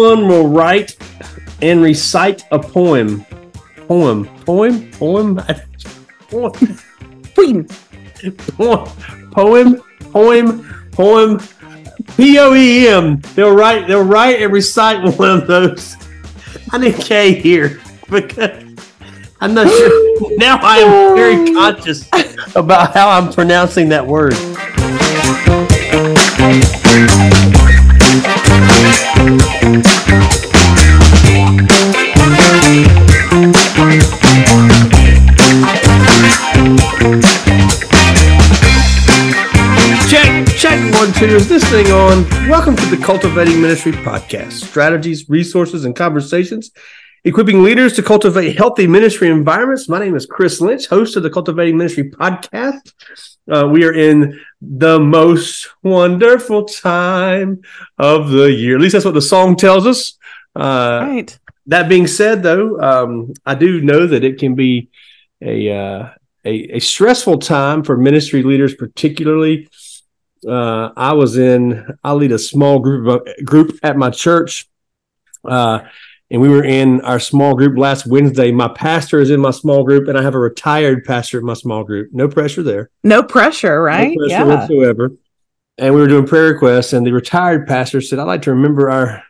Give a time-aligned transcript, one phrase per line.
[0.00, 0.96] Everyone will write
[1.60, 3.26] and recite a poem.
[3.86, 4.24] Poem.
[4.46, 4.90] Poem?
[4.92, 5.36] Poem?
[6.30, 6.56] Poem.
[7.34, 7.66] Poem.
[9.30, 9.82] Poem.
[10.10, 10.90] Poem.
[10.92, 11.40] Poem.
[12.16, 13.20] P O E M.
[13.34, 13.88] They'll write.
[13.88, 15.96] They'll write and recite one of those.
[16.70, 18.64] I need K here because
[19.42, 20.10] I'm not sure.
[20.38, 22.08] Now I am very conscious
[22.56, 24.32] about how I'm pronouncing that word.
[29.28, 29.59] One, two.
[41.22, 42.28] Is this thing on?
[42.48, 46.72] Welcome to the Cultivating Ministry Podcast strategies, resources, and conversations
[47.24, 49.88] equipping leaders to cultivate healthy ministry environments.
[49.88, 52.92] My name is Chris Lynch, host of the Cultivating Ministry Podcast.
[53.50, 57.62] Uh, we are in the most wonderful time
[57.98, 58.76] of the year.
[58.76, 60.16] At least that's what the song tells us.
[60.54, 61.38] Uh, Right.
[61.66, 64.88] that being said, though, um, I do know that it can be
[65.42, 66.08] a, uh,
[66.44, 69.68] a a stressful time for ministry leaders, particularly.
[70.46, 71.86] Uh, I was in.
[72.02, 74.68] I lead a small group of, group at my church,
[75.44, 75.80] uh,
[76.30, 78.52] and we were in our small group last Wednesday.
[78.52, 81.54] My pastor is in my small group, and I have a retired pastor in my
[81.54, 82.10] small group.
[82.12, 84.10] No pressure there No pressure, right?
[84.10, 84.44] no pressure yeah.
[84.44, 85.12] whatsoever.
[85.78, 88.90] And we were doing prayer requests, and the retired pastor said, "I'd like to remember
[88.90, 89.22] our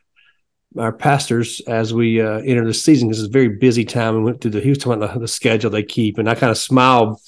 [0.78, 3.09] our pastors as we uh, enter the season.
[3.09, 5.21] because it's a very busy time." And went through the he was talking about the,
[5.21, 7.21] the schedule they keep, and I kind of smiled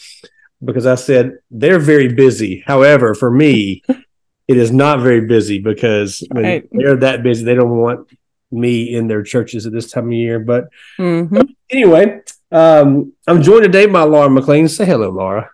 [0.64, 2.62] because I said they're very busy.
[2.66, 3.82] However, for me,
[4.48, 6.68] it is not very busy because Right.
[6.72, 8.08] they're that busy, they don't want
[8.52, 10.38] me in their churches at this time of year.
[10.38, 11.54] But Mhm.
[11.70, 14.68] anyway, um, I'm joined today by Laura McLean.
[14.68, 15.50] Say hello, Laura.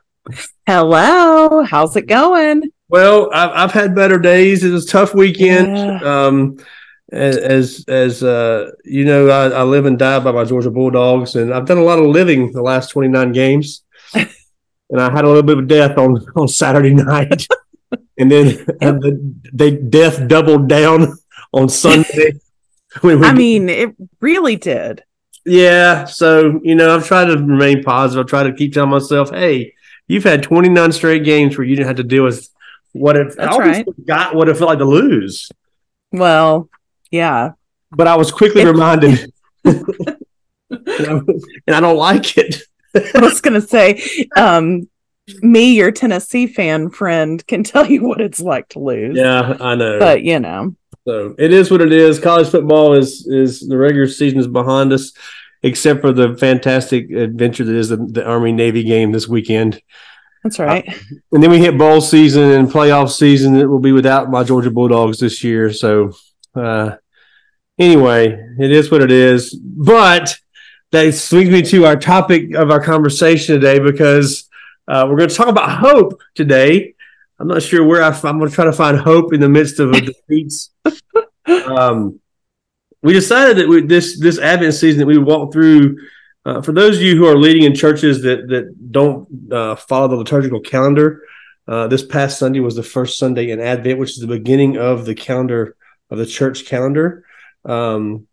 [0.66, 1.62] Hello.
[1.62, 2.70] How's it going?
[2.88, 4.64] Well, I've, I've had better days.
[4.64, 5.76] It was a tough weekend.
[5.76, 6.26] Yeah.
[6.26, 6.56] Um,
[7.10, 11.54] as as uh, you know, I, I live and die by my Georgia Bulldogs, and
[11.54, 13.82] I've done a lot of living the last twenty nine games.
[14.14, 17.46] and I had a little bit of death on on Saturday night,
[18.18, 21.14] and then and the, they death doubled down
[21.52, 22.32] on Sunday.
[23.00, 25.02] when I mean, it really did.
[25.44, 26.04] yeah.
[26.04, 28.26] So you know, I've tried to remain positive.
[28.26, 29.74] I try to keep telling myself, "Hey,
[30.06, 32.48] you've had 29 straight games where you didn't have to deal with
[32.92, 33.32] what it.
[33.38, 33.84] I That's always right.
[33.86, 35.48] forgot what it felt like to lose."
[36.12, 36.68] Well,
[37.10, 37.52] yeah.
[37.90, 39.32] But I was quickly It- reminded,
[39.64, 39.84] and,
[40.70, 41.20] I,
[41.66, 42.62] and I don't like it.
[42.94, 44.02] I was going to say,
[44.36, 44.88] um,
[45.42, 49.16] me, your Tennessee fan friend, can tell you what it's like to lose.
[49.16, 49.98] Yeah, I know.
[49.98, 50.74] But, you know,
[51.08, 52.20] so it is what it is.
[52.20, 55.14] College football is is the regular season is behind us,
[55.62, 59.80] except for the fantastic adventure that is the, the Army Navy game this weekend.
[60.44, 60.86] that's right.
[61.32, 63.56] And then we hit bowl season and playoff season.
[63.56, 65.72] It will be without my Georgia Bulldogs this year.
[65.72, 66.12] So,
[66.54, 66.96] uh,
[67.78, 69.54] anyway, it is what it is.
[69.54, 70.36] But
[70.92, 74.46] that swings me to our topic of our conversation today because
[74.86, 76.96] uh, we're going to talk about hope today.
[77.38, 79.78] I'm not sure where I, am going to try to find hope in the midst
[79.80, 79.92] of
[80.28, 80.70] defeats.
[81.46, 82.20] um,
[83.02, 85.96] we decided that we, this this Advent season that we walk through
[86.48, 90.08] uh, for those of you who are leading in churches that that don't uh, follow
[90.08, 91.22] the liturgical calendar,
[91.66, 95.04] uh, this past Sunday was the first Sunday in Advent, which is the beginning of
[95.04, 95.76] the calendar
[96.08, 97.26] of the church calendar.
[97.66, 98.26] Um,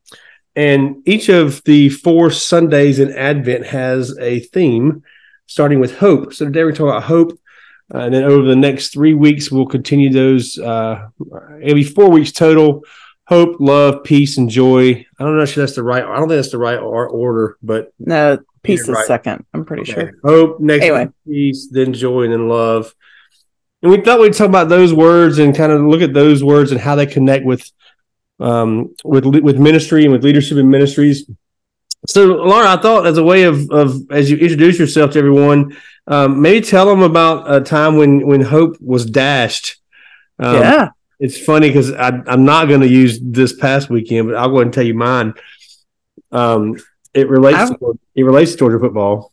[0.56, 5.04] and each of the four Sundays in Advent has a theme,
[5.46, 6.34] starting with hope.
[6.34, 7.38] So today we're talking about hope.
[7.92, 10.58] And then over the next three weeks, we'll continue those.
[10.58, 11.08] Uh,
[11.62, 12.84] it'll be four weeks total
[13.28, 15.06] hope, love, peace, and joy.
[15.20, 16.04] I don't know if that's the right.
[16.04, 19.06] I don't think that's the right order, but No, peace is right.
[19.08, 19.46] second.
[19.54, 19.94] I'm pretty okay.
[19.94, 20.12] sure.
[20.24, 21.10] hope next, Anyway.
[21.28, 22.94] peace, then joy, and then love.
[23.82, 26.72] And we thought we'd talk about those words and kind of look at those words
[26.72, 27.70] and how they connect with
[28.40, 31.30] um with with ministry and with leadership in ministries.
[32.08, 35.78] So, Laura, I thought as a way of of as you introduce yourself to everyone,
[36.08, 39.78] um, maybe tell them about a time when when hope was dashed.
[40.38, 40.90] Um, yeah.
[41.20, 44.68] it's funny because I'm not going to use this past weekend, but I'll go ahead
[44.68, 45.34] and tell you mine.
[46.32, 46.78] Um,
[47.14, 49.32] it relates I- to, it relates to Georgia football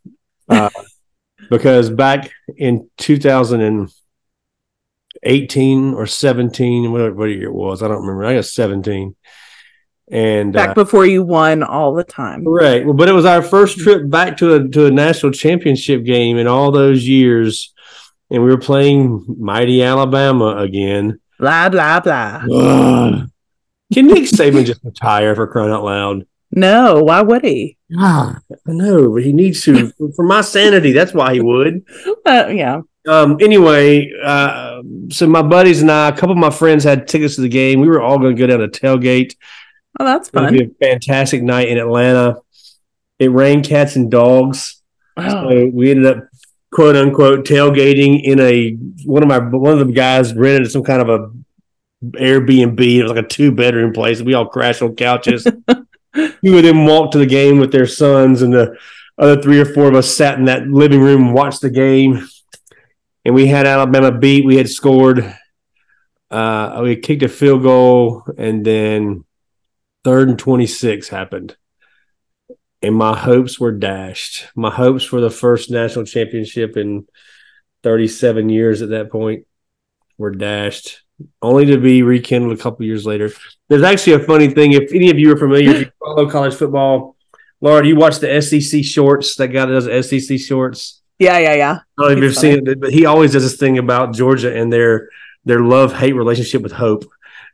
[0.48, 0.70] uh,
[1.50, 8.24] because back in 2018 or 17, whatever year it was, I don't remember.
[8.24, 9.16] I guess 17,
[10.10, 12.44] and Back uh, before you won all the time.
[12.44, 16.04] right Well, but it was our first trip back to a to a national championship
[16.04, 17.72] game in all those years,
[18.30, 21.20] and we were playing mighty Alabama again.
[21.38, 22.44] Blah, blah, blah.
[22.52, 23.28] Ugh.
[23.92, 26.26] Can Nick Saban just retire for crying out loud?
[26.50, 27.78] No, why would he?
[27.96, 30.92] Ah, I know, but he needs to for my sanity.
[30.92, 31.84] That's why he would.
[32.26, 32.82] Uh, yeah.
[33.08, 33.38] Um.
[33.40, 37.40] Anyway, uh, so my buddies and I, a couple of my friends had tickets to
[37.40, 37.80] the game.
[37.80, 39.34] We were all going to go down to tailgate
[40.00, 40.52] Oh, that's It'll fun.
[40.56, 42.36] be a fantastic night in Atlanta.
[43.18, 44.82] It rained cats and dogs.
[45.16, 46.24] Oh, So we ended up
[46.72, 48.72] quote unquote tailgating in a
[49.04, 51.30] one of my one of the guys rented some kind of a
[52.04, 52.80] Airbnb.
[52.80, 54.22] It was like a two bedroom place.
[54.22, 55.44] We all crashed on couches.
[56.44, 58.76] Two of them walked to the game with their sons, and the
[59.18, 62.26] other three or four of us sat in that living room and watched the game.
[63.24, 64.44] And we had Alabama beat.
[64.44, 65.34] We had scored.
[66.30, 69.24] Uh, we kicked a field goal, and then
[70.04, 71.56] third and twenty six happened
[72.82, 74.48] and my hopes were dashed.
[74.56, 77.06] My hopes for the first national championship in
[77.84, 79.46] 37 years at that point
[80.18, 81.02] were dashed,
[81.40, 83.30] only to be rekindled a couple years later.
[83.68, 84.72] There's actually a funny thing.
[84.72, 87.16] If any of you are familiar, if you follow college football,
[87.60, 89.36] Laura, do you watch the SEC shorts?
[89.36, 91.02] That guy that does SEC shorts.
[91.20, 91.78] yeah, yeah, yeah.
[91.98, 94.54] I don't know if you've seen it, but he always does this thing about Georgia
[94.54, 95.08] and their
[95.44, 97.04] their love hate relationship with Hope.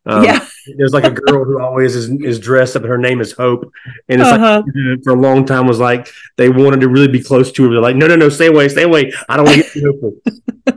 [0.07, 0.48] Um, yeah.
[0.77, 3.71] There's like a girl who always is, is dressed up and her name is Hope.
[4.09, 4.63] And it's like Uh-huh.
[5.05, 7.71] for a long time was like they wanted to really be close to her.
[7.71, 9.13] They're like, no, no, no, stay away, stay away.
[9.29, 10.21] I don't want to get open.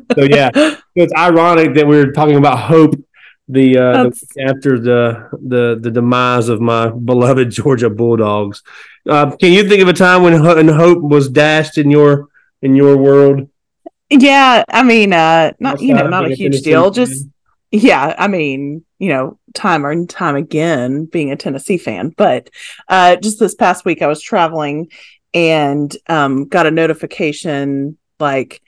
[0.16, 2.96] so yeah, so it's ironic that we're talking about Hope
[3.48, 8.64] the, uh, the after the the the demise of my beloved Georgia Bulldogs.
[9.10, 10.34] Uh, can you think of a time when
[10.70, 12.30] Hope was dashed in your
[12.62, 13.50] in your world?
[14.10, 16.92] Yeah, I mean, uh, not you know, not a huge deal.
[16.92, 17.28] Just
[17.72, 22.10] yeah, I mean, you know, time and time again being a Tennessee fan.
[22.10, 22.50] But
[22.88, 24.90] uh just this past week I was traveling
[25.34, 28.62] and um got a notification like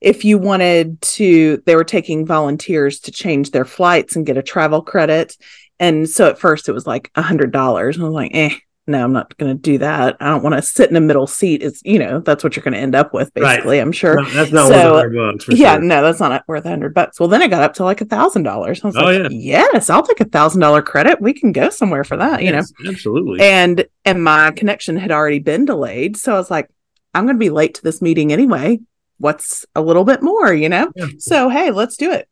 [0.00, 4.42] if you wanted to they were taking volunteers to change their flights and get a
[4.42, 5.36] travel credit.
[5.80, 7.96] And so at first it was like a hundred dollars.
[7.96, 8.56] And I was like, eh,
[8.88, 10.16] no, I'm not gonna do that.
[10.20, 11.62] I don't want to sit in a middle seat.
[11.62, 13.56] Is you know, that's what you're gonna end up with, Right.
[13.56, 14.16] basically, I'm sure.
[14.22, 15.82] No, that's not So, worth hundred bucks yeah, sure.
[15.82, 17.20] no, that's not worth a hundred bucks.
[17.20, 18.82] Well, then it got up to like a thousand dollars.
[18.82, 21.20] I was Oh, like, yes, I'll take a thousand dollar credit.
[21.20, 22.58] We can go somewhere for that, you know.
[22.58, 23.40] Yes, absolutely.
[23.40, 26.68] And and my connection had already been delayed, so I was like,
[27.14, 28.78] I'm going to be late to this meeting anyway.
[29.18, 30.90] What's a little bit more, you know?
[30.94, 31.06] Yeah.
[31.18, 32.28] So hey, let's do it.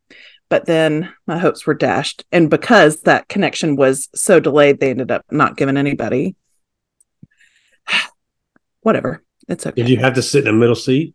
[0.49, 5.11] But then my hopes were dashed, and because that connection was so delayed, they ended
[5.11, 6.37] up not giving anybody.
[8.81, 9.83] Whatever, it's okay.
[9.83, 11.15] Did you have to sit in a middle seat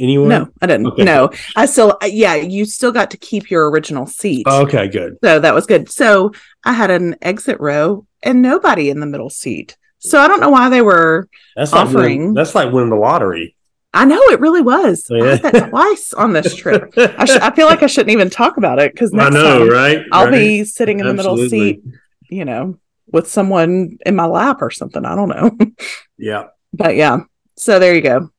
[0.00, 0.28] anywhere?
[0.28, 0.86] No, I didn't.
[0.88, 1.04] Okay.
[1.04, 4.44] No, I still, yeah, you still got to keep your original seat.
[4.48, 5.18] Oh, okay, good.
[5.22, 5.88] So that was good.
[5.90, 6.32] So
[6.64, 9.76] I had an exit row and nobody in the middle seat.
[9.98, 11.28] So I don't know why they were.
[11.54, 12.34] That's like winning, Offering.
[12.34, 13.54] that's like winning the lottery.
[13.94, 15.06] I know it really was.
[15.10, 15.30] Oh, I Yeah.
[15.36, 16.92] had that twice on this trip.
[16.96, 20.02] I, sh- I feel like I shouldn't even talk about it because I know, right?
[20.10, 20.32] I'll Right?
[20.32, 21.82] be sitting in the middle seat,
[22.28, 25.04] you know, with someone in my lap or something.
[25.04, 25.74] I don't know.
[26.18, 26.48] Yeah.
[26.72, 27.20] but yeah.
[27.56, 28.30] So there you go.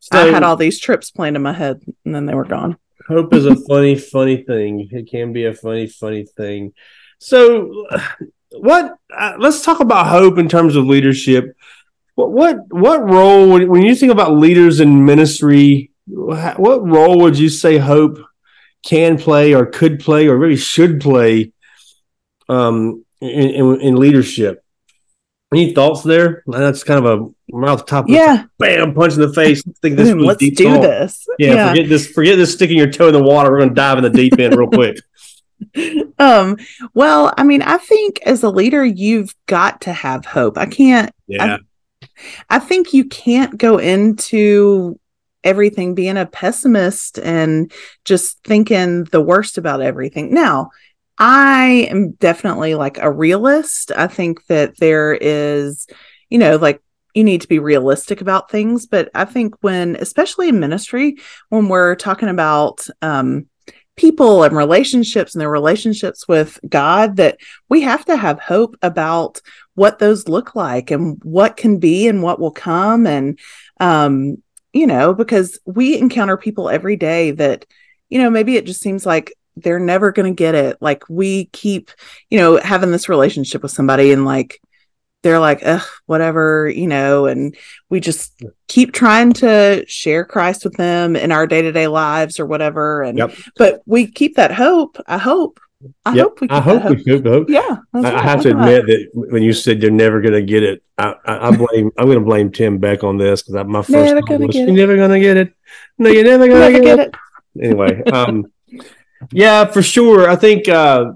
[0.00, 2.76] So I had all these trips planned in my head and then they were gone.
[3.06, 4.88] hope is a funny, funny thing.
[4.90, 6.72] It can be a funny, funny thing.
[7.18, 7.86] So,
[8.52, 8.96] what?
[9.14, 11.54] Uh, let's talk about hope in terms of leadership.
[12.14, 15.92] What what what role when, when you think about leaders in ministry?
[16.06, 18.18] What role would you say hope
[18.82, 21.52] can play, or could play, or really should play
[22.48, 24.64] um, in, in, in leadership?
[25.52, 26.44] Any thoughts there?
[26.46, 28.04] That's kind of a right off the top.
[28.04, 28.44] Of Yeah.
[28.58, 29.62] bam, punch in the face.
[29.82, 30.82] Think this let's deep do thought.
[30.82, 31.26] this.
[31.40, 32.06] Yeah, forget this.
[32.06, 33.50] Forget this sticking your toe in the water.
[33.50, 34.96] We're gonna dive in the deep end real quick.
[36.18, 36.56] um
[36.94, 41.12] well i mean i think as a leader you've got to have hope i can't
[41.26, 41.58] Yeah,
[42.48, 44.98] i think you can't go into
[45.44, 47.70] everything being a pessimist and
[48.06, 50.70] just thinking the worst about everything now
[51.20, 53.92] i am definitely like a realist.
[53.96, 55.86] I think that there is
[56.30, 56.82] you know like
[57.14, 61.16] you need to be realistic about things but i think when especially in ministry
[61.48, 63.46] when we're talking about um
[63.96, 67.36] people and relationships and their relationships with God that
[67.68, 69.42] we have to have hope about
[69.74, 73.06] what those look like and what can be and what will come.
[73.06, 73.38] And
[73.78, 77.66] um you know because we encounter people every day that
[78.08, 81.46] you know maybe it just seems like they're never going to get it like we
[81.46, 81.90] keep
[82.30, 84.60] you know having this relationship with somebody and like
[85.22, 87.54] they're like ugh whatever you know and
[87.90, 93.02] we just keep trying to share Christ with them in our day-to-day lives or whatever
[93.02, 93.34] and Yep.
[93.56, 95.60] but we keep that hope i hope
[96.06, 96.24] i Yep.
[96.24, 97.26] hope we keep I hope hope we could.
[97.26, 97.50] Hope.
[97.50, 100.82] yeah I, I have to admit that when you said they're never gonna get it,
[100.98, 101.90] I, I, I blame.
[101.98, 104.72] I'm gonna blame Tim Beck on this because my first Never was, get "You're it."
[104.72, 105.54] never gonna get it.
[105.98, 107.14] No, you're never gonna get, get it.
[107.56, 108.52] it Anyway, um,
[109.32, 110.28] yeah, for sure.
[110.28, 111.12] I think uh,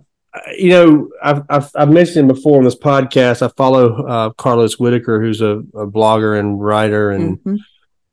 [0.56, 3.42] you know I've, I've I've mentioned before on this podcast.
[3.42, 7.58] I follow uh, Carlos Whittaker, who's a, a blogger and writer and Mhm.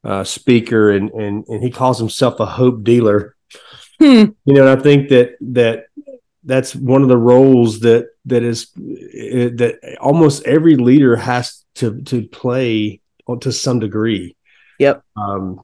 [0.04, 3.36] uh, speaker, and and and he calls himself a hope dealer.
[4.00, 4.32] Hmm.
[4.46, 5.86] You know, and I think that that
[6.44, 12.28] that's one of the roles that that is that almost every leader has to to
[12.28, 13.00] play
[13.42, 14.36] to some degree.
[14.80, 15.04] Yep.
[15.16, 15.62] Um,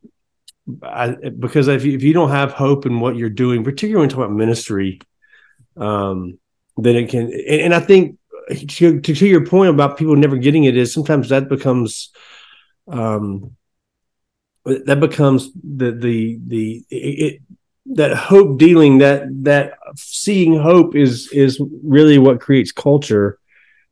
[0.84, 4.10] I, because if you, if you don't have hope in what you're doing, particularly when
[4.10, 5.00] you talk about ministry,
[5.78, 6.40] um,
[6.76, 7.26] then it can.
[7.26, 8.18] And, and I think
[8.68, 12.12] to, to, your point about people never getting it is sometimes that becomes,
[12.88, 13.56] um,
[14.66, 17.42] that becomes the the the it,
[17.86, 23.40] that hope dealing that that seeing hope is is really what creates culture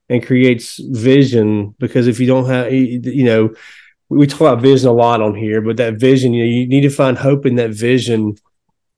[0.09, 3.53] and creates vision because if you don't have you know
[4.09, 6.81] we talk about vision a lot on here but that vision you know you need
[6.81, 8.35] to find hope in that vision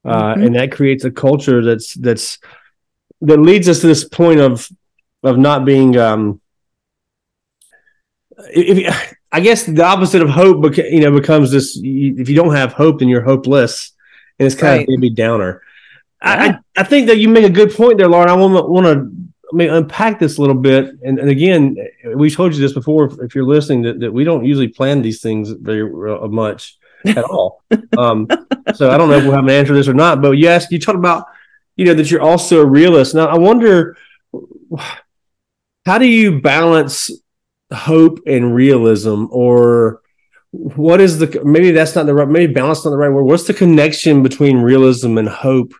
[0.04, 0.42] uh, mm-hmm.
[0.42, 2.38] and that creates a culture that's that's
[3.20, 4.68] that leads us to this point of
[5.22, 6.40] of not being um
[8.50, 11.78] if, I guess the opposite of hope, you know, becomes this.
[11.82, 13.92] If you don't have hope, then you're hopeless
[14.38, 14.82] and it's kind right.
[14.82, 15.62] of maybe downer.
[16.22, 16.58] Yeah.
[16.76, 18.30] I, I think that you make a good point there, Lauren.
[18.30, 19.12] I want want to
[19.50, 20.94] I mean, unpack this a little bit.
[21.02, 21.76] And, and again,
[22.14, 23.06] we told you this before.
[23.24, 26.76] If you're listening, that, that we don't usually plan these things very uh, much
[27.06, 27.62] at all.
[27.96, 28.28] um,
[28.74, 30.20] so I don't know if we'll have an answer to this or not.
[30.20, 31.26] But yes, you talked about
[31.76, 33.14] you know that you're also a realist.
[33.14, 33.96] Now I wonder
[35.86, 37.10] how do you balance
[37.72, 40.02] hope and realism, or
[40.50, 43.46] what is the maybe that's not the right maybe balance not the right word what's
[43.46, 45.74] the connection between realism and hope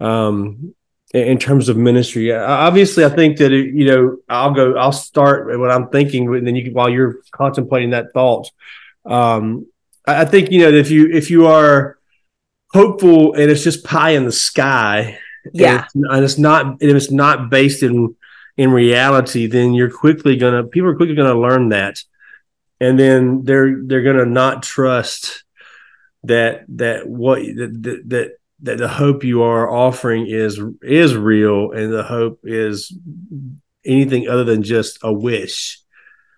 [0.00, 0.74] um
[1.12, 2.32] in terms of ministry.
[2.32, 6.46] Obviously i think that it, you know i'll go i'll start what i'm thinking and
[6.46, 8.48] then you while you're contemplating that thought
[9.04, 9.66] um
[10.06, 11.98] i think you know if you if you are
[12.72, 15.18] hopeful and it's just pie in the sky
[15.52, 15.72] yeah.
[15.72, 18.14] and it's, and it's not if it's not based in
[18.56, 22.02] in reality then you're quickly gonna people are quickly gonna learn that.
[22.80, 25.44] And then they're they're going to not trust
[26.24, 31.92] that that what that, that that the hope you are offering is is real and
[31.92, 32.96] the hope is
[33.84, 35.80] anything other than just a wish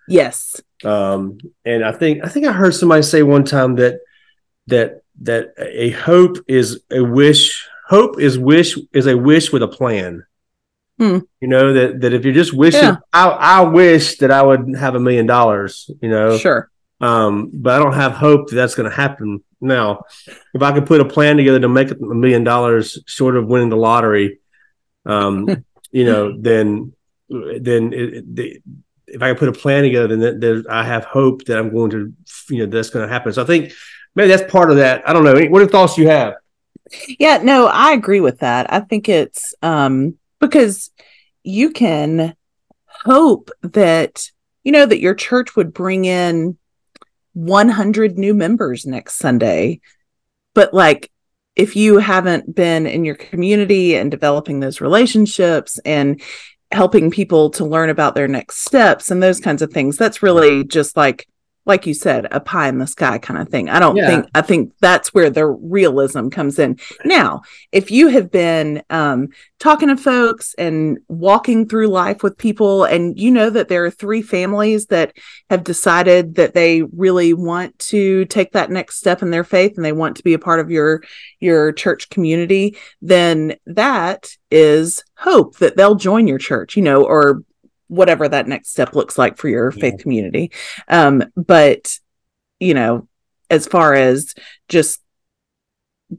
[0.07, 3.99] yes um and i think i think i heard somebody say one time that
[4.67, 9.67] that that a hope is a wish hope is wish is a wish with a
[9.67, 10.25] plan
[10.99, 11.19] Hmm.
[11.41, 12.97] You know that that if you're just wishing, yeah.
[13.11, 15.89] I I wish that I would have a million dollars.
[16.01, 16.69] You know, sure.
[17.01, 19.43] Um, but I don't have hope that that's going to happen.
[19.63, 20.03] Now,
[20.53, 23.69] if I could put a plan together to make a million dollars, short of winning
[23.69, 24.39] the lottery,
[25.05, 26.93] um, you know, then
[27.29, 28.63] then it, it,
[29.07, 31.91] if I could put a plan together, then there, I have hope that I'm going
[31.91, 32.13] to,
[32.49, 33.33] you know, that's going to happen.
[33.33, 33.73] So I think
[34.15, 35.07] maybe that's part of that.
[35.07, 35.39] I don't know.
[35.49, 36.35] What are thoughts you have?
[37.07, 38.71] Yeah, no, I agree with that.
[38.71, 40.91] I think it's um because
[41.43, 42.35] you can
[42.87, 44.29] hope that
[44.63, 46.57] you know that your church would bring in
[47.33, 49.81] 100 new members next Sunday.
[50.53, 51.11] But like
[51.55, 56.21] if you haven't been in your community and developing those relationships and
[56.71, 60.63] helping people to learn about their next steps and those kinds of things that's really
[60.63, 61.27] just like
[61.65, 63.69] like you said, a pie in the sky kind of thing.
[63.69, 64.07] I don't yeah.
[64.07, 66.77] think I think that's where the realism comes in.
[67.05, 67.41] Now,
[67.71, 69.29] if you have been um,
[69.59, 73.91] talking to folks and walking through life with people, and you know that there are
[73.91, 75.15] three families that
[75.49, 79.85] have decided that they really want to take that next step in their faith and
[79.85, 81.01] they want to be a part of your
[81.39, 87.41] your church community, then that is hope that they'll join your church, you know, or
[87.93, 90.51] whatever that next step looks like for your faith community.
[90.87, 91.99] Um, but
[92.59, 93.07] you know,
[93.49, 94.33] as far as
[94.67, 95.01] just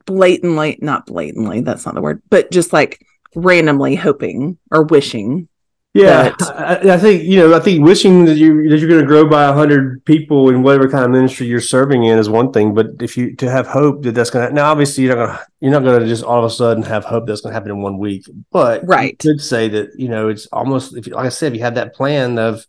[0.06, 3.04] blatantly, not blatantly, that's not the word, but just like
[3.34, 5.48] randomly hoping or wishing
[5.94, 7.54] yeah, I, I, think you know.
[7.54, 10.88] I think wishing that you that you're going to grow by hundred people in whatever
[10.88, 14.02] kind of ministry you're serving in is one thing, but if you to have hope
[14.02, 16.24] that that's going to now, obviously you're not going to you're not going to just
[16.24, 18.26] all of a sudden have hope that's going to happen in one week.
[18.50, 21.58] But right, you could say that you know it's almost if like I said, if
[21.58, 22.66] you had that plan of,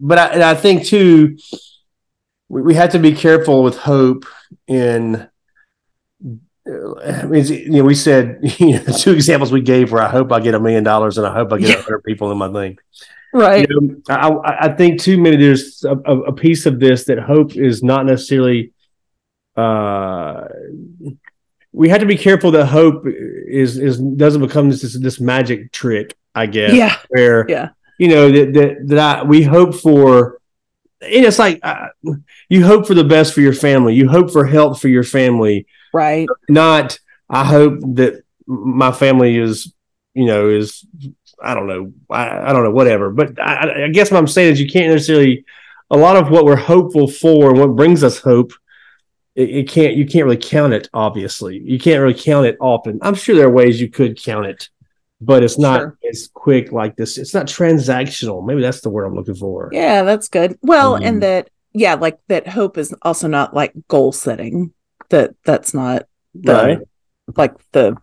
[0.00, 1.38] but I, I think too,
[2.48, 4.24] we, we have to be careful with hope
[4.66, 5.28] in
[6.66, 10.54] you know, we said you know, two examples we gave where I hope I get
[10.54, 12.78] a million dollars and I hope I get a hundred people in my thing.
[13.32, 13.68] Right.
[13.68, 17.54] You know, I, I think too many there's a, a, piece of this that hope
[17.54, 18.72] is not necessarily.
[19.56, 20.48] Uh,
[21.72, 26.16] we have to be careful that hope is is doesn't become this this magic trick.
[26.34, 26.72] I guess.
[26.72, 26.96] Yeah.
[27.08, 27.70] Where yeah.
[27.98, 30.40] You know that that that I, we hope for.
[31.02, 31.88] And it's like uh,
[32.48, 33.94] you hope for the best for your family.
[33.94, 35.66] You hope for help for your family
[35.96, 36.28] Right.
[36.48, 36.98] Not,
[37.28, 39.72] I hope that my family is,
[40.14, 40.84] you know, is,
[41.42, 43.10] I don't know, I, I don't know, whatever.
[43.10, 45.44] But I, I guess what I'm saying is you can't necessarily,
[45.90, 48.52] a lot of what we're hopeful for and what brings us hope
[49.36, 52.98] it, it, can't you can't really count it obviously you can't really count it often
[53.02, 54.70] i'm sure there are ways you could count it
[55.20, 55.98] but it's not Sure.
[56.10, 57.18] as quick like this.
[57.18, 58.44] It's not transactional.
[58.44, 59.70] Maybe that's the word I'm looking for.
[59.72, 60.58] Yeah, that's good.
[60.62, 61.18] Well, and mm-hmm.
[61.20, 64.72] that yeah, like that hope is also not like goal setting.
[65.10, 66.78] That that's not the Right.
[67.36, 67.96] like the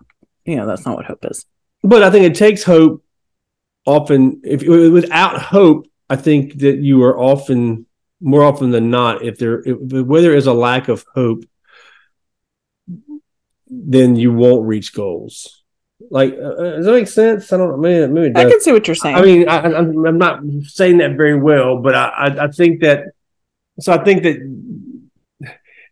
[0.45, 1.45] you know, that's not what hope is.
[1.83, 3.03] But I think it takes hope.
[3.85, 7.85] Often, if without hope, I think that you are often
[8.21, 11.43] more often than not, if there if, where there is a lack of hope,
[13.67, 15.63] then you won't reach goals.
[16.09, 17.51] Like, uh, does that make sense?
[17.51, 17.77] I don't know.
[17.77, 19.15] Maybe, maybe I can see what you're saying.
[19.15, 22.81] I mean, I, I'm, I'm not saying that very well, but I, I, I think
[22.81, 23.07] that.
[23.79, 24.37] So I think that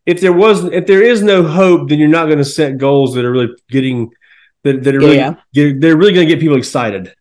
[0.05, 3.13] if there was, if there is no hope, then you're not going to set goals
[3.15, 4.11] that are really getting
[4.63, 5.35] that, that are really Yeah.
[5.53, 7.13] get- they're really going to get people excited.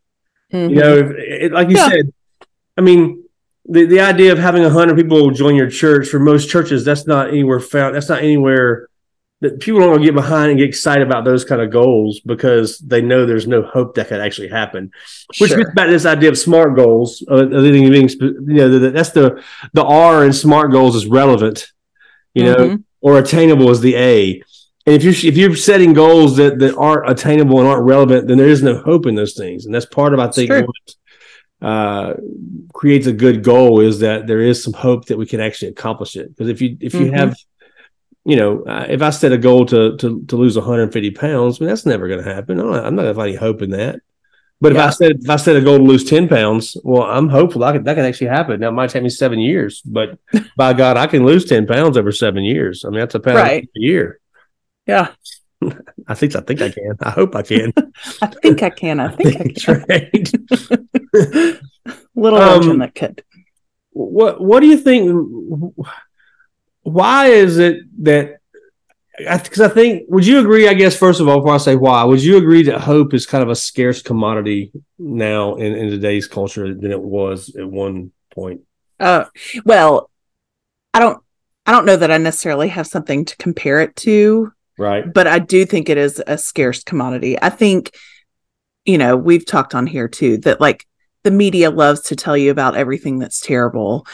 [0.53, 0.71] Mhm.
[0.71, 1.89] You know, if, it, like you Yeah.
[1.89, 2.13] said,
[2.77, 3.23] I mean,
[3.67, 7.07] the the idea of having a hundred people join your church for most churches that's
[7.07, 7.95] not anywhere found.
[7.95, 8.89] That's not anywhere
[9.43, 12.21] that people don't want to get behind and get excited about those kind of goals
[12.21, 14.91] because they know there's no hope that could actually happen
[15.39, 15.59] which Sure.
[15.59, 17.25] gets back to this idea of smart goals.
[17.27, 19.41] Uh, being, you know, the, that's the
[19.73, 21.69] the R in smart goals is relevant,
[22.35, 22.85] you know, Mhm.
[23.01, 24.43] or attainable is the A.
[24.87, 28.39] And if you're if you're setting goals that that aren't attainable and aren't relevant, then
[28.39, 29.67] there is no hope in those things.
[29.67, 30.77] And that's part of I think what
[31.63, 32.15] uh,
[32.73, 36.17] creates a good goal is that there is some hope that we can actually accomplish
[36.17, 36.29] it.
[36.31, 37.13] Because if you if you Mhm.
[37.15, 37.37] have
[38.27, 41.65] you know, uh, if I set a goal to to to lose 150 pounds, I
[41.65, 42.61] mean, that's never going to happen.
[42.61, 44.01] I'm not, I'm not going to find any hope in that.
[44.61, 44.91] But if I Yeah.
[44.91, 47.83] set if I set a goal to lose 10 pounds, well, I'm hopeful I can,
[47.85, 48.61] that can actually happen.
[48.61, 50.19] Now it might take me seven years, but
[50.57, 52.85] by God, I can lose 10 pounds over seven years.
[52.85, 53.65] I mean, that's a pound Right.
[53.65, 54.21] a year.
[54.87, 55.09] Yeah.
[56.09, 56.97] I think I think I can.
[57.01, 57.73] I hope I can.
[58.23, 59.01] I think I can.
[59.01, 59.85] I think I can.
[59.89, 61.61] right.
[62.15, 63.23] Little Um, that could.
[63.93, 65.75] what what do you think
[66.83, 68.40] why is it that
[69.43, 72.03] because I, think would you agree i guess first of all before i say why
[72.05, 76.27] would you agree that hope is kind of a scarce commodity now in, in today's
[76.27, 78.61] culture than it was at one point
[79.01, 79.25] Uh,
[79.65, 80.11] well,
[80.95, 81.19] I don't.
[81.67, 85.39] I don't know that I necessarily have something to compare it to, right but I
[85.39, 87.41] do think it is a scarce commodity.
[87.41, 87.95] I think,
[88.85, 90.87] you know, we've talked on here too that like
[91.23, 94.07] the media loves to tell you about everything that's terrible.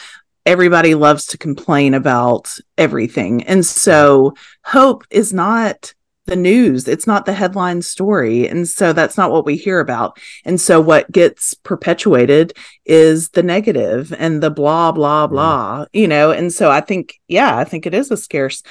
[0.47, 3.43] Everybody loves to complain about everything.
[3.43, 4.33] And so
[4.63, 5.93] hope is not
[6.25, 8.47] the news, it's not the headline story.
[8.47, 10.17] And so that's not what we hear about.
[10.45, 12.53] And so what gets perpetuated
[12.85, 16.31] is the negative and the blah, blah, blah, you know.
[16.31, 18.63] And so I think, yeah, I think it is a scarce,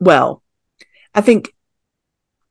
[0.00, 0.42] well,
[1.14, 1.54] I think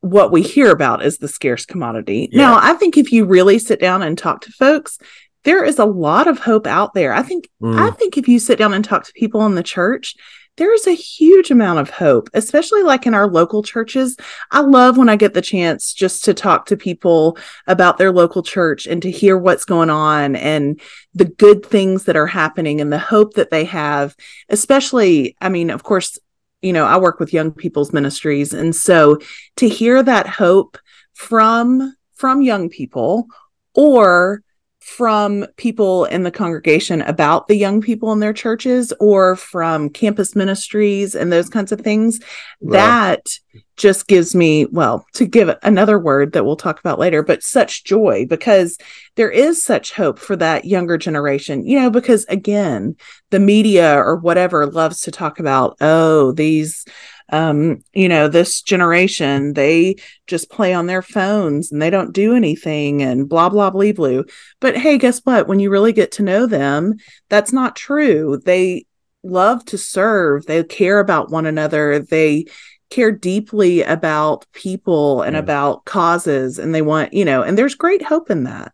[0.01, 2.27] what we hear about is the scarce commodity.
[2.31, 2.41] Yeah.
[2.41, 4.97] Now, I think if you really sit down and talk to folks,
[5.43, 7.13] there is a lot of hope out there.
[7.13, 7.79] I think Mm.
[7.79, 10.15] I think if you sit down and talk to people in the church,
[10.58, 14.15] there is a huge amount of hope, especially like in our local churches.
[14.51, 18.43] I love when I get the chance just to talk to people about their local
[18.43, 20.79] church and to hear what's going on and
[21.15, 24.15] the good things that are happening and the hope that they have.
[24.49, 26.19] Especially, I mean, of course,
[26.62, 29.19] you know, I work with young people's ministries and so
[29.56, 30.77] to hear that hope
[31.13, 33.27] from from young people
[33.73, 34.43] or
[34.83, 40.35] from people in the congregation about the young people in their churches or from campus
[40.35, 42.19] ministries and those kinds of things
[42.61, 42.77] Right.
[42.77, 43.39] that
[43.77, 47.85] just gives me well to give another word that we'll talk about later but such
[47.85, 48.77] joy because
[49.15, 52.95] there is such hope for that younger generation you know because again
[53.31, 56.85] the media or whatever loves to talk about oh these
[57.31, 59.95] um you know this generation they
[60.27, 64.25] just play on their phones and they don't do anything and blah blah blah blue
[64.59, 65.47] but hey guess what?
[65.47, 66.95] When you really get to know them
[67.29, 68.41] that's not true.
[68.45, 68.86] They
[69.23, 70.45] love to serve.
[70.45, 71.99] They care about one another.
[71.99, 72.45] They
[72.89, 75.39] care deeply about people and Yeah.
[75.39, 78.73] about causes and they want you know and there's great hope in that.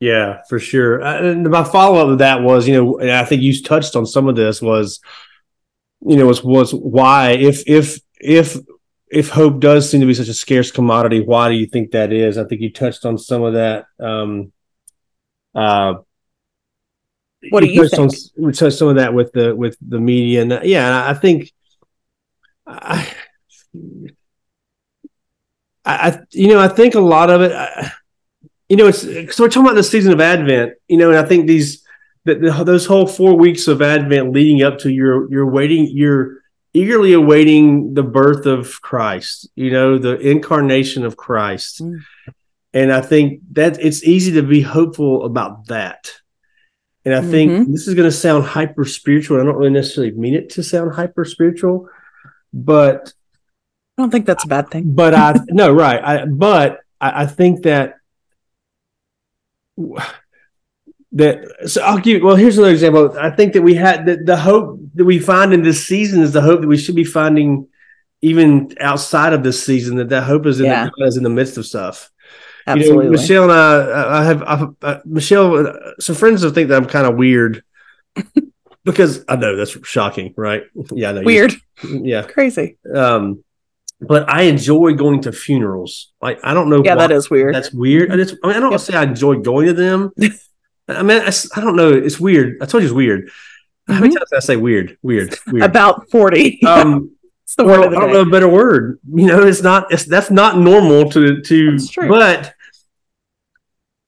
[0.00, 1.02] Yeah, for sure.
[1.02, 4.04] Uh, And my follow up to that was, you know, I think you touched on
[4.04, 5.00] some of this was,
[6.00, 8.56] you know, was was why if if if
[9.10, 12.12] if hope does seem to be such a scarce commodity, why do you think that
[12.12, 12.38] is?
[12.38, 13.86] I think you touched on some of that.
[14.00, 14.52] Um,
[15.54, 15.94] uh,
[17.50, 20.42] What do you touched on we touched some of that with the with the media,
[20.42, 21.52] and yeah, I think
[22.66, 23.08] I,
[25.84, 27.52] I, I- you know, I think a lot of it.
[27.52, 27.92] I,
[28.68, 31.24] you know, it's so we're talking about the season of Advent, you know, and I
[31.24, 31.85] think these
[32.26, 36.38] that those whole four weeks of Advent leading up to your you're waiting, you're
[36.74, 42.00] eagerly awaiting the birth of Christ, you know, the incarnation of Christ, Mm.
[42.74, 46.12] and I think that it's easy to be hopeful about that.
[47.06, 47.72] And I think Mhm.
[47.72, 49.40] this is going to sound hyper spiritual.
[49.40, 51.88] I don't really necessarily mean it to sound hyper spiritual,
[52.52, 53.12] but
[53.98, 56.02] i don't think that's a bad thing but I no right.
[56.04, 57.94] I but I, I think that
[61.12, 63.16] that so I'll give well here's another example.
[63.18, 66.32] I think that we had the, the hope that we find in this season is
[66.32, 67.68] the hope that we should be finding
[68.22, 70.88] even outside of this season that that hope is in, Yeah.
[70.98, 72.10] the, is in the midst of stuff.
[72.66, 73.04] Absolutely.
[73.04, 75.68] You know, Michelle and I, I have, I uh, Michelle.
[75.68, 77.62] uh, Some friends will think that I'm kind of weird
[78.84, 80.64] because I know that's shocking, right?
[80.92, 81.20] Yeah, I know.
[81.20, 81.52] you- Weird.
[81.84, 82.78] Yeah, Crazy.
[82.92, 83.44] um,
[84.00, 86.12] but I enjoy going to funerals.
[86.20, 86.82] Like I don't know.
[86.84, 87.54] Yeah, why that is weird.
[87.54, 88.10] That's weird.
[88.10, 88.80] I, just, I mean, I don't Yep.
[88.80, 90.10] say I enjoy going to them.
[90.88, 91.92] I mean, I don't know.
[91.92, 92.62] It's weird.
[92.62, 93.30] I told you it's weird.
[93.88, 94.18] How many Mhm.
[94.18, 94.98] times did I say weird?
[95.02, 95.36] Weird.
[95.46, 95.64] Weird.
[95.64, 96.62] About 40.
[96.66, 97.10] um,
[97.44, 98.12] it's the well, word I of the don't day.
[98.14, 98.98] know a better word.
[99.12, 99.92] You know, it's not.
[99.92, 101.78] It's that's not normal to to.
[102.08, 102.54] But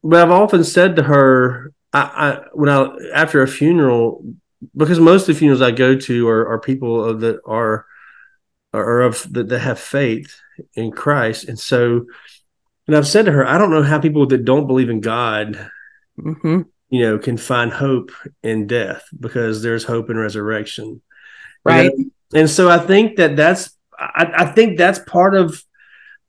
[0.02, 4.24] but I've often said to her, I, I when I after a funeral,
[4.76, 7.86] because most of the funerals I go to are, are people that are
[8.72, 10.40] are of that, that have faith
[10.74, 12.06] in Christ, and so.
[12.86, 15.70] And I've said to her, I don't know how people that don't believe in God
[16.18, 16.64] Mhm.
[16.90, 18.10] you know, can find hope
[18.42, 20.86] in death because there's hope in resurrection.
[20.86, 21.00] You
[21.64, 21.92] Right.
[21.96, 22.04] know?
[22.40, 25.62] And so I think that that's, I, I think that's part of,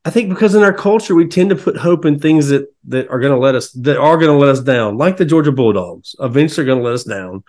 [0.06, 3.10] I think because in our culture, we tend to put hope in things that, that
[3.10, 5.52] are going to let us, that are going to let us down, like the Georgia
[5.52, 7.44] Bulldogs eventually are going to let us down.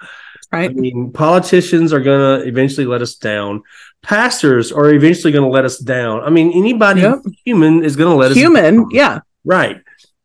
[0.53, 0.71] Right.
[0.71, 3.63] I mean, politicians are going to eventually let us down.
[4.03, 6.23] Pastors are eventually going to let us down.
[6.23, 7.19] I mean, anybody Yep.
[7.45, 8.43] human is going to let us down.
[8.57, 8.87] Human.
[8.91, 9.21] Yeah.
[9.45, 9.81] Right.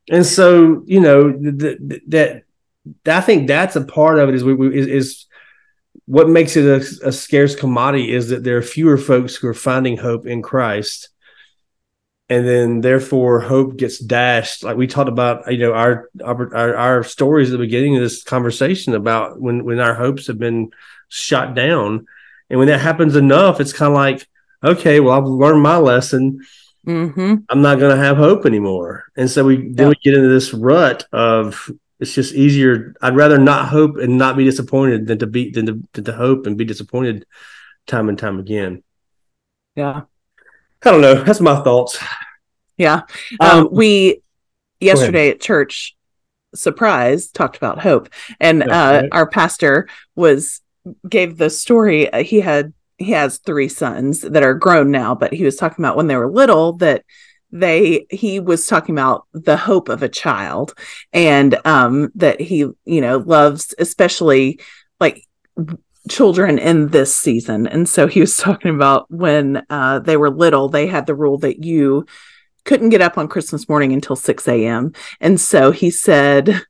[0.09, 2.43] And so, you know, th- th- that,
[3.05, 5.25] I think that's a part of it is, we, we, is, is
[6.05, 9.53] what makes it a, a scarce commodity is that there are fewer folks who are
[9.53, 11.09] finding hope in Christ.
[12.27, 14.63] And then therefore hope gets dashed.
[14.63, 18.23] Like we talked about, you know, our, our, our stories at the beginning of this
[18.23, 20.71] conversation about when, when our hopes have been
[21.07, 22.07] shot down.
[22.49, 24.27] And when that happens enough, it's kind of like,
[24.63, 26.43] okay, well, I've learned my lesson.
[26.85, 29.05] Hmm I'm not going to have hope anymore.
[29.17, 29.89] And so we then Yeah.
[29.89, 31.69] we get into this rut of
[31.99, 32.93] it's just easier.
[33.01, 36.11] I'd rather not hope and not be disappointed than to be than to, than to
[36.13, 37.25] hope and be disappointed
[37.87, 38.83] time and time again.
[39.75, 40.01] Yeah.
[40.83, 41.23] I don't know.
[41.23, 41.97] That's my thoughts.
[42.77, 43.01] Yeah.
[43.39, 44.21] Um, Um, we
[44.79, 45.95] yesterday at church,
[46.53, 48.67] surprise, talked about hope, and uh,
[49.01, 49.09] right.
[49.11, 50.61] our pastor was
[51.09, 52.11] gave the story.
[52.11, 55.83] Uh, he had he has three sons that are grown now, but he was talking
[55.83, 57.03] about when they were little that
[57.51, 60.73] they he was talking about the hope of a child
[61.13, 64.59] and um that he you know loves especially
[64.99, 65.23] like
[66.09, 70.67] children in this season and so he was talking about when uh they were little
[70.67, 72.05] they had the rule that you
[72.65, 74.91] couldn't get up on Christmas morning until 6 a.m.
[75.21, 76.63] And so he said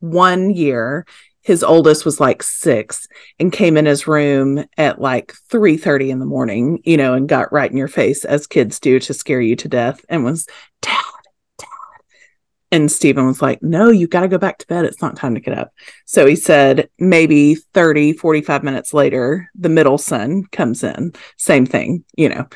[0.00, 1.06] one year
[1.42, 3.06] his oldest was like six
[3.38, 7.28] and came in his room at like 3 30 in the morning, you know, and
[7.28, 10.46] got right in your face as kids do to scare you to death and was,
[10.80, 10.96] Dad,
[11.58, 11.66] Dad.
[12.70, 14.84] And Stephen was like, No, you got to go back to bed.
[14.84, 15.72] It's not time to get up.
[16.06, 21.12] So he said, maybe 30, 45 minutes later, the middle son comes in.
[21.36, 22.46] Same thing, you know.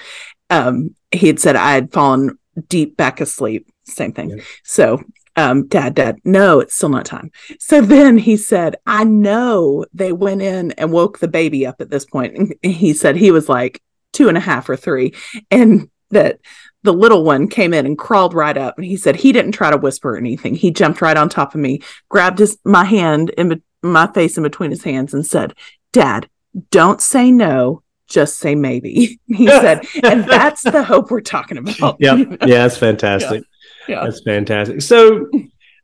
[0.48, 3.68] Um, he had said I had fallen deep back asleep.
[3.84, 4.30] Same thing.
[4.30, 4.44] Yeah.
[4.64, 5.02] So,
[5.36, 7.30] um, dad, dad, no, it's still not time.
[7.58, 11.90] So then he said, I know they went in and woke the baby up at
[11.90, 12.36] this point.
[12.36, 15.14] And he said he was like two and a half or three,
[15.50, 16.38] and that
[16.82, 18.78] the little one came in and crawled right up.
[18.78, 20.54] And he said he didn't try to whisper anything.
[20.54, 24.36] He jumped right on top of me, grabbed his my hand in be- my face
[24.36, 25.54] in between his hands, and said,
[25.92, 26.28] Dad,
[26.70, 27.82] don't say no.
[28.08, 29.20] Just say maybe.
[29.26, 31.96] He said, and that's the hope we're talking about.
[32.00, 33.42] Yeah, yeah, that's fantastic.
[33.42, 33.55] Yeah.
[33.86, 34.82] That's fantastic.
[34.82, 35.30] So,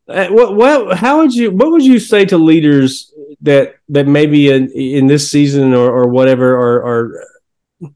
[0.07, 4.49] uh, what, what, how would you, what would you say to leaders that that maybe
[4.49, 7.91] in in this season or or whatever, or or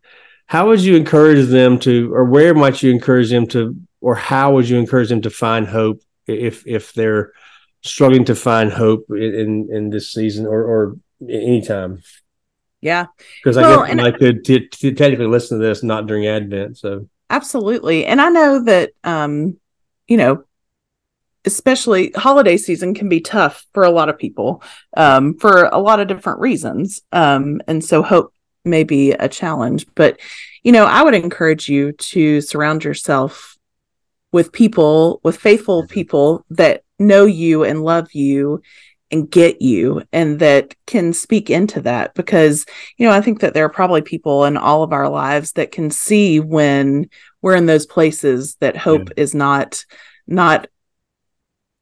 [0.45, 4.53] how would you encourage them to, or where might you encourage them to, or how
[4.53, 7.33] would you encourage them to find hope if if they're
[7.81, 10.97] struggling to find hope in in, in this season or or
[11.29, 12.01] anytime?
[12.81, 13.07] Yeah.
[13.43, 16.77] Because Well, I guess I could t- t- technically listen to this not during Advent.
[16.77, 18.05] So Absolutely.
[18.05, 19.57] And I know that um,
[20.07, 20.43] you know,
[21.45, 24.61] especially holiday season can be tough for a lot of people
[24.97, 27.01] um for a lot of different reasons.
[27.11, 28.33] Um and so hope
[28.65, 30.19] may be a challenge, but
[30.63, 33.57] you know, I would encourage you to surround yourself
[34.33, 38.61] with people, with faithful people that know you and love you
[39.09, 42.65] and get you and that can speak into that because
[42.97, 45.71] you know, I think that there are probably people in all of our lives that
[45.71, 47.09] can see when
[47.41, 49.85] we're in those places that hope is not
[50.25, 50.67] not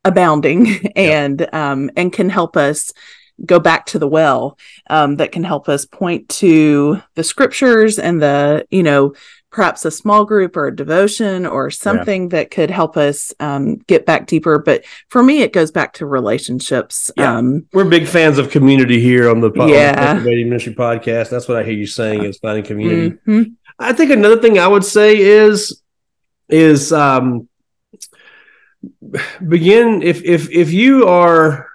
[0.04, 2.94] abounding and um and can help us
[3.46, 4.58] go back to the well
[4.90, 9.14] um that can help us point to the scriptures and the you know
[9.56, 12.30] perhaps a small group or a devotion or something yeah.
[12.30, 14.60] that could help us um, get back deeper.
[14.60, 17.10] But for me, it goes back to relationships.
[17.16, 17.38] Yeah.
[17.38, 20.18] Um, We're big fans of community here on the, yeah.
[20.18, 21.30] on the Ministry podcast.
[21.30, 23.18] That's what I hear you saying is finding community.
[23.26, 23.54] Mm-hmm.
[23.78, 25.82] I think another thing I would say is
[26.48, 27.50] is um,
[29.46, 31.68] begin if if if you are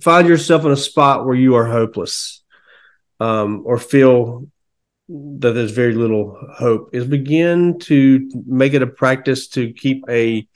[0.00, 2.42] find yourself in a spot where you are hopeless
[3.20, 4.46] um, or feel
[5.08, 10.46] that there's very little hope is begin to make it a practice to keep a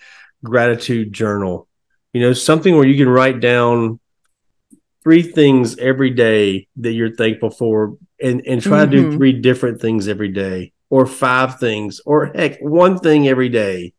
[0.45, 1.69] gratitude journal.
[2.13, 3.99] You know something where you can write down
[5.03, 8.91] three things every day that you're thankful for and and try mm-hmm.
[8.91, 9.17] to do mm-hmm.
[9.17, 13.93] three different things every day or five things or heck one thing every day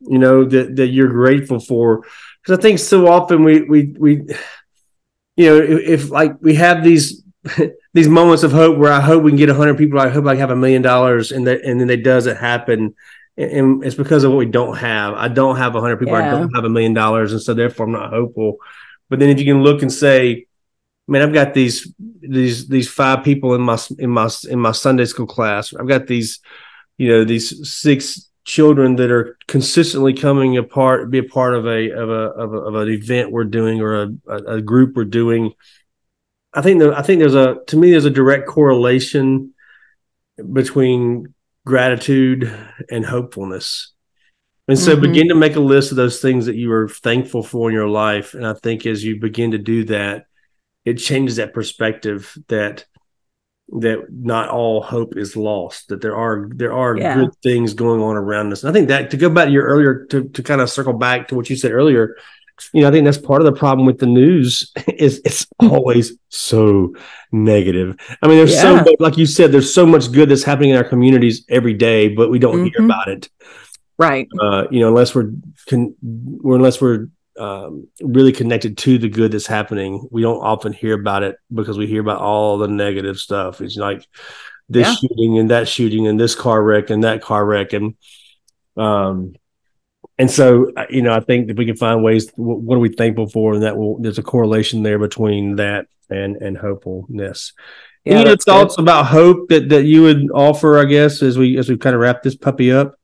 [0.00, 2.04] you know that that you're grateful for
[2.42, 4.12] because i think so often we we we
[5.36, 7.22] you know if, if like we have these
[7.94, 9.98] these moments of hope where I hope we can get hundred people.
[9.98, 12.94] I hope I have a million dollars, and that and then it doesn't happen,
[13.36, 15.14] and it's because of what we don't have.
[15.14, 16.18] I don't have a hundred people.
[16.18, 16.28] Yeah.
[16.28, 18.58] I don't have a million dollars, and so therefore I'm not hopeful.
[19.08, 20.46] But then if you can look and say,
[21.08, 25.06] man, I've got these these these five people in my in my in my Sunday
[25.06, 25.74] school class.
[25.74, 26.40] I've got these,
[26.96, 31.90] you know, these six children that are consistently coming apart, be a part of a
[31.90, 35.52] of a of, a, of an event we're doing or a, a group we're doing
[36.54, 39.54] I think there, I think there's a to me there's a direct correlation
[40.52, 41.34] between
[41.66, 42.52] gratitude
[42.90, 43.92] and hopefulness.
[44.66, 45.02] And so mm-hmm.
[45.02, 47.88] begin to make a list of those things that you are thankful for in your
[47.88, 48.34] life.
[48.34, 50.26] And I think as you begin to do that,
[50.88, 52.86] it changes that perspective that
[53.70, 57.14] that not all hope is lost, that there are there are yeah.
[57.14, 58.62] good things going on around us.
[58.62, 60.94] And I think that to go back to your earlier to, to kind of circle
[60.94, 62.16] back to what you said earlier,
[62.72, 66.14] you know, I think that's part of the problem with the news is it's always
[66.30, 66.94] so
[67.30, 67.96] negative.
[68.22, 68.62] I mean, there's yeah.
[68.62, 71.74] so much, like you said, there's so much good that's happening in our communities every
[71.74, 72.76] day, but we don't mm-hmm.
[72.76, 73.28] hear about it.
[73.98, 74.28] Right.
[74.40, 75.32] Uh, you know, unless we're,
[75.68, 80.94] con- unless we're um, really connected to the good that's happening, we don't often hear
[80.94, 83.60] about it because we hear about all the negative stuff.
[83.60, 84.06] It's like
[84.68, 84.94] this yeah.
[84.94, 87.94] shooting and that shooting and this car wreck and that car wreck and
[88.76, 89.34] um
[90.18, 92.90] and so uh, you know i think if we can find ways what are we
[92.90, 97.52] thankful for and that will there's a correlation there between that and and hopefulness
[98.04, 98.82] yeah, any thoughts good.
[98.82, 102.00] about hope that that you would offer i guess as we as we kind of
[102.00, 102.94] wrap this puppy up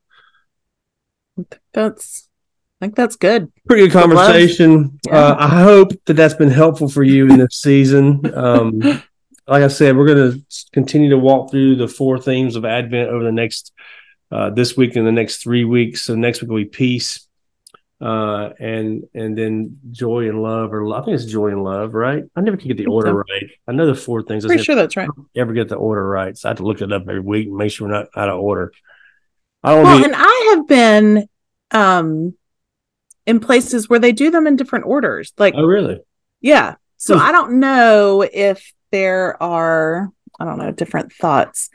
[1.72, 2.23] that's
[2.80, 5.16] i think that's good pretty good conversation yeah.
[5.16, 8.80] uh, i hope that that's been helpful for you in this season um
[9.46, 13.08] like i said we're going to continue to walk through the four themes of advent
[13.08, 13.72] over the next
[14.34, 16.02] uh, this week and the next three weeks.
[16.02, 17.26] So next week will be peace,
[18.00, 22.24] uh, and and then joy and love, or I think it's joy and love, right?
[22.34, 23.14] I never can get the order so.
[23.14, 23.50] right.
[23.68, 24.44] I know the four things.
[24.44, 25.08] Pretty sure that's right.
[25.36, 26.36] Ever get the order right?
[26.36, 28.28] So I have to look it up every week and make sure we're not out
[28.28, 28.72] of order.
[29.62, 31.28] I don't well, be- and I have been
[31.70, 32.34] um
[33.26, 35.32] in places where they do them in different orders.
[35.38, 36.00] Like, oh, really?
[36.40, 36.76] Yeah.
[36.96, 37.22] So hmm.
[37.22, 41.70] I don't know if there are I don't know different thoughts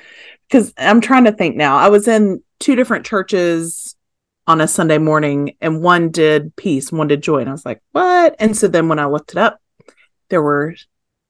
[0.48, 1.78] because I'm trying to think now.
[1.78, 3.96] I was in two different churches
[4.48, 7.38] on a Sunday morning, and one did peace, one did joy.
[7.38, 8.36] And I was like, what?
[8.40, 9.62] And so then when I looked it up,
[10.30, 10.76] there were,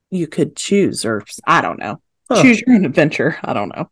[0.09, 2.41] you could choose, or I don't know, huh.
[2.41, 3.37] choose your own adventure.
[3.43, 3.89] I don't know.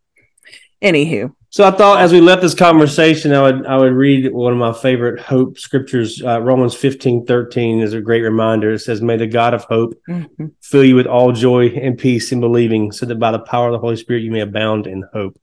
[0.82, 1.34] Anywho.
[1.50, 4.60] So I thought as we left this conversation, I would I would read one of
[4.60, 6.22] my favorite hope scriptures.
[6.24, 8.74] Uh, Romans 15, 13 is a great reminder.
[8.74, 10.48] It says, May the God of hope mm-hmm.
[10.62, 13.74] fill you with all joy and peace in believing, so that by the power of
[13.74, 15.40] the Holy Spirit you may abound in hope.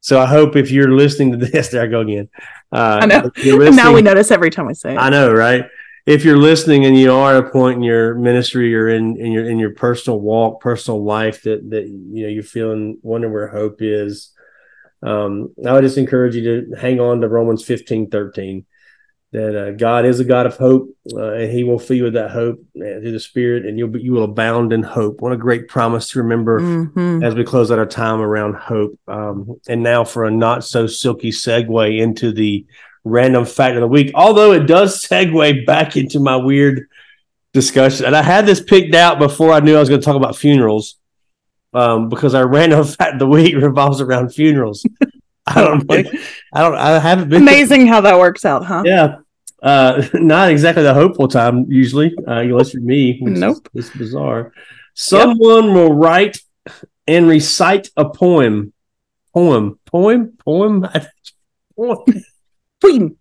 [0.00, 2.28] So I hope if you're listening to this, there I go again.
[2.70, 3.30] Uh, I know.
[3.70, 4.98] now we notice every time we say it.
[4.98, 5.64] I know, right?
[6.04, 9.32] If you're listening and you are at a point in your ministry or in, in
[9.32, 13.48] your in your personal walk, personal life that that you know you're feeling wondering where
[13.48, 14.33] hope is,
[15.04, 18.66] um, I would just encourage you to hang on to Romans 15, 13
[19.34, 22.14] that uh, God is a God of hope, uh, and He will fill you with
[22.14, 25.20] that hope uh, through the Spirit, and you'll be, you will abound in hope.
[25.20, 27.24] What a great promise to remember mm-hmm.
[27.24, 28.96] as we close out our time around hope.
[29.08, 32.64] Um, and now for a not so silky segue into the
[33.02, 36.88] random fact of the week, although it does segue back into my weird
[37.52, 40.16] discussion, and I had this picked out before I knew I was going to talk
[40.16, 40.94] about funerals,
[41.74, 44.86] um, because our random fact of the week revolves around funerals.
[45.46, 46.02] I don't know.
[46.54, 46.74] I don't.
[46.74, 47.42] I haven't been.
[47.42, 48.82] Amazing to, how that works out, huh?
[48.86, 49.16] Yeah,
[49.62, 53.18] uh, not exactly the hopeful time usually, uh, unless you're me.
[53.20, 54.52] Nope, it's bizarre.
[54.94, 55.74] Someone yep.
[55.74, 56.38] will write
[57.06, 58.72] and recite a poem,
[59.34, 60.86] poem, poem, poem,
[61.76, 62.08] poem,
[62.80, 63.16] poem,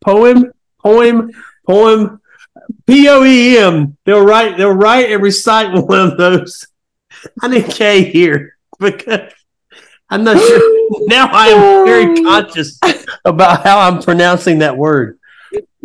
[0.00, 1.30] poem, poem,
[1.66, 2.20] poem,
[2.86, 3.96] P O E M.
[4.04, 4.56] They'll write.
[4.56, 6.66] They'll write and recite one of those.
[7.42, 9.32] I need K here because
[10.10, 10.74] I'm not sure.
[11.06, 12.78] Now I am very conscious
[13.24, 15.18] about how I'm pronouncing that word.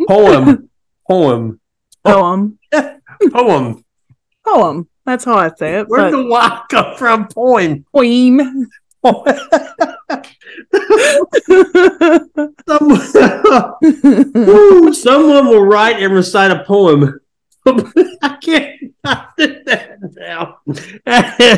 [0.08, 0.70] Poem,
[1.06, 1.60] poem,
[2.04, 2.58] Poem.
[3.32, 3.84] poem.
[4.46, 4.88] Poem.
[5.04, 5.88] That's how I say it.
[5.88, 7.28] Where'd But the Y come from?
[7.28, 7.84] Poem.
[7.92, 8.70] queen.
[12.66, 13.00] Someone,
[14.94, 17.20] someone will write and recite a poem.
[17.66, 20.58] I can't I did that now.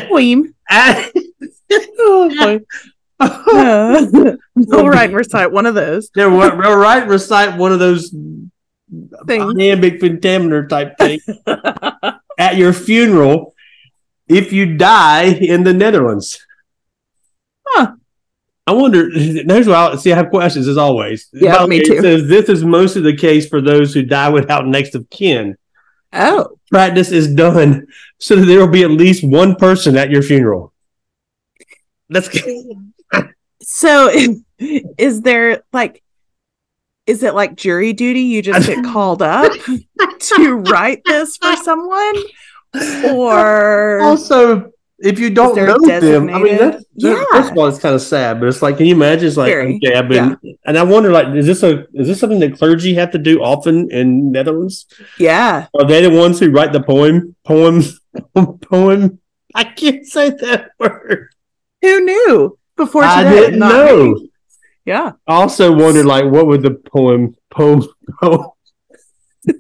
[0.09, 0.55] queen.
[1.99, 2.61] Oh.
[3.19, 4.37] Uh,
[4.73, 8.15] All right, recite one of those They'll ri- they'll write and recite one of those
[9.29, 11.21] iambic pentameter type thing
[12.39, 13.55] at your funeral
[14.29, 16.45] if you die in the Netherlands.
[17.67, 17.93] Huh.
[18.67, 19.09] I wonder.
[19.11, 20.13] Here's what I see.
[20.13, 21.29] I have questions as always.
[21.33, 22.01] Yeah, By me way, too.
[22.01, 25.57] Says this is mostly the case for those who die without next of kin.
[26.17, 27.87] Oh, Practice is done
[28.19, 30.73] so that there will be at least one person at your funeral.
[32.09, 32.29] That's
[33.63, 34.11] so
[34.59, 36.03] is there like,
[37.07, 38.23] is it like jury duty?
[38.23, 39.53] You just get called up
[40.19, 42.17] to write this for someone,
[43.11, 46.29] or also if you don't know them.
[46.31, 48.87] I mean, that's, that- first of all, it's kind of sad, but it's like, can
[48.87, 49.29] you imagine?
[49.29, 49.77] It's like, Very.
[49.77, 52.95] okay, I've been, and I wonder, like, is this a is this something that clergy
[52.95, 54.87] have to do often in Netherlands?
[55.19, 57.37] yeah, Are they the ones who write the poem?
[57.45, 57.83] Poem?
[58.63, 59.21] Poem?
[59.55, 61.29] I can't say that word.
[61.83, 63.13] who knew before today?
[63.15, 64.21] I didn't Not know.
[64.87, 67.83] Yeah, I also wondered, like, what would the poem poem
[68.23, 68.47] poem?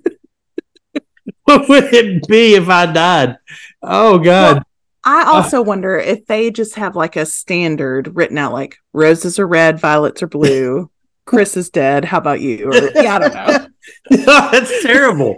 [1.44, 3.37] what would it be if I died?
[3.83, 4.62] Oh God!
[5.07, 9.47] I also wonder if they just have like a standard written out, like roses are
[9.47, 10.90] red, violets are blue.
[11.27, 12.05] Chris is dead.
[12.05, 12.69] How about you?
[12.71, 13.66] Or, yeah, I don't know.
[14.51, 15.37] That's terrible.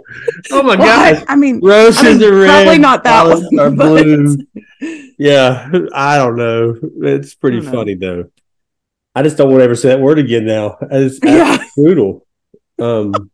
[0.51, 0.77] Oh my Well,
[1.15, 1.23] God!
[1.27, 2.47] I, I mean, Roses I mean, are red.
[2.63, 4.37] probably not that violets one, Are blue.
[5.17, 6.75] Yeah, I don't know.
[7.01, 7.71] It's pretty don't know.
[7.71, 8.31] funny though.
[9.15, 10.77] I just don't want to ever say that word again now.
[10.91, 11.57] It's Yeah.
[11.75, 12.25] brutal.
[12.79, 13.31] Um,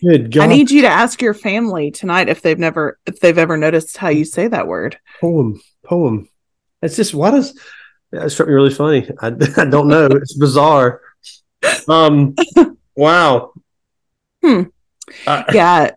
[0.00, 0.42] good God.
[0.42, 3.96] I need you to ask your family tonight if they've never, if they've ever noticed
[3.96, 4.98] how you say that word.
[5.20, 6.28] poem, poem.
[6.82, 7.58] It's just why does
[8.12, 9.08] yeah, struck me really funny.
[9.20, 9.26] I,
[9.56, 10.06] I don't know.
[10.06, 11.00] It's bizarre.
[11.88, 12.34] Um,
[12.96, 13.52] wow.
[14.42, 14.62] Hmm.
[15.26, 15.92] Uh, Yeah.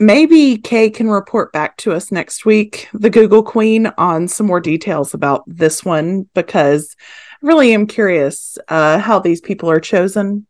[0.00, 4.58] Maybe Kay can report back to us next week, the Google Queen, on some more
[4.58, 6.96] details about this one because
[7.40, 10.48] I really am curious uh, how these people are chosen.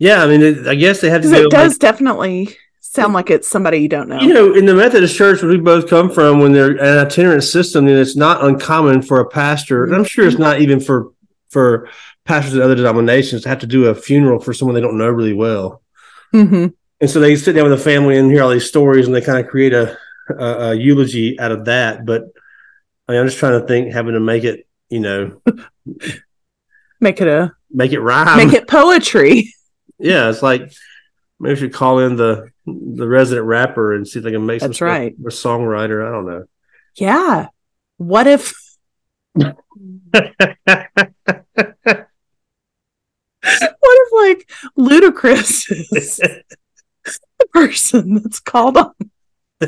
[0.00, 1.36] Yeah, I mean, it, I guess they have to go.
[1.42, 4.20] it does definitely sound like it's somebody you don't know.
[4.20, 7.44] You know, in the Methodist Church, where we both come from, when they're an itinerant
[7.44, 11.12] system, then it's not uncommon for a pastor, and I'm sure it's not even for
[11.50, 11.88] for
[12.24, 15.08] pastors of other denominations to have to do a funeral for someone they don't know
[15.08, 15.82] really well.
[16.32, 16.68] hmm
[17.00, 19.20] And so they sit down with the family and hear all these stories, and they
[19.20, 19.96] kind of create a,
[20.30, 22.06] a, a eulogy out of that.
[22.06, 22.22] But
[23.06, 25.40] I mean, I'm just trying to think, having to make it, you know,
[27.02, 28.36] Make it a make it rhyme.
[28.36, 29.54] make it poetry.
[30.00, 30.72] yeah, it's like
[31.38, 34.60] maybe we should call in the the resident rapper and see if they can make
[34.60, 35.14] some That's stuff right.
[35.24, 36.06] or songwriter.
[36.06, 36.44] I don't know.
[36.96, 37.48] Yeah.
[37.96, 38.52] What if
[39.34, 39.56] what
[43.82, 48.92] if like Ludacris is the person that's called on?
[49.62, 49.66] or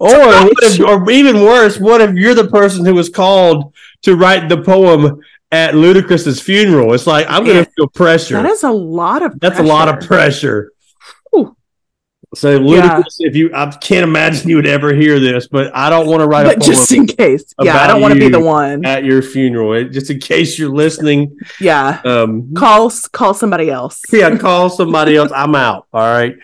[0.00, 4.48] what if, or even worse, what if you're the person who was called to write
[4.48, 5.20] the poem
[5.52, 6.92] at Ludacris's funeral?
[6.94, 7.64] It's like I'm going Yeah.
[7.64, 8.34] to feel pressure.
[8.34, 10.72] That is a lot of That's a lot of pressure.
[11.30, 11.56] Whew.
[12.34, 16.06] So Ludacris, if you, I can't imagine you would ever hear this, but I don't
[16.06, 17.44] want to write a But just in case.
[17.60, 18.86] Yeah, I don't want to be the one.
[18.86, 19.74] at your funeral.
[19.74, 22.00] It- Just in case you're listening, Yeah.
[22.06, 24.00] um, Call call somebody else.
[24.12, 25.30] yeah, call somebody else.
[25.34, 25.86] I'm out.
[25.92, 26.34] All right.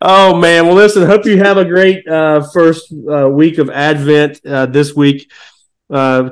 [0.00, 0.66] Oh man.
[0.66, 1.04] Well, listen.
[1.06, 5.28] Hope you have a great uh, first uh, week of Advent uh, this week.
[5.90, 6.30] Uh,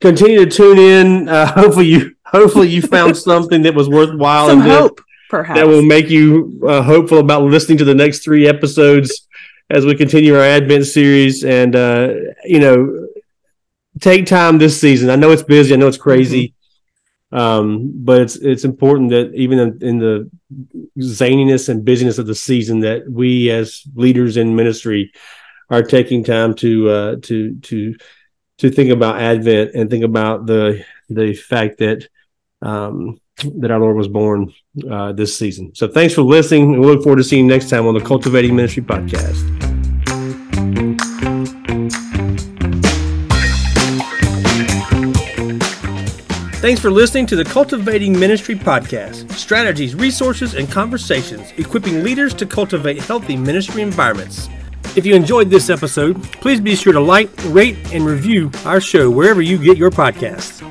[0.00, 1.28] continue to tune in.
[1.28, 5.58] Uh, hopefully you hopefully you found something that was worthwhile Some this hope, perhaps.
[5.58, 9.26] that will make you uh, hopeful about listening to the next three episodes
[9.70, 11.44] as we continue our Advent series.
[11.44, 13.08] And uh, you know,
[14.00, 15.10] take time this season.
[15.10, 15.74] I know it's busy.
[15.74, 16.54] I know it's crazy.
[17.32, 20.30] Um, but it's it's important that even in, in the
[20.98, 25.12] zaniness and busyness of the season, that we as leaders in ministry
[25.68, 27.96] are taking time to uh, to to
[28.58, 32.08] to think about Advent and think about the the fact that
[32.62, 33.20] um,
[33.58, 34.52] that our Lord was born
[34.90, 35.74] uh, this season.
[35.74, 36.74] So thanks for listening.
[36.74, 39.44] and We look forward to seeing you next time on the Cultiv8ing Ministry podcast.
[46.66, 52.46] Thanks for listening to the Cultiv8ing Ministry podcast strategies, resources, and conversations equipping leaders to
[52.46, 54.48] cultivate healthy ministry environments.
[54.96, 59.10] If you enjoyed this episode, please be sure to like, rate, and review our show
[59.10, 60.62] wherever you get your podcasts.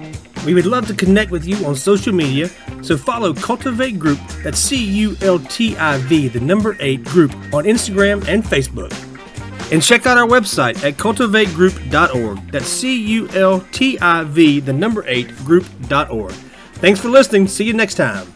[0.46, 2.50] We would love to connect with you on social media,
[2.82, 7.34] so follow Cultiv8 Group, that's C U L T I V, the number 8 group,
[7.54, 8.92] on Instagram and Facebook.
[9.72, 12.52] And check out our website at cultiv8group.org.
[12.52, 16.34] That's C U L T I V, the number 8 group.org.
[16.74, 17.48] Thanks for listening.
[17.48, 18.35] See you next time.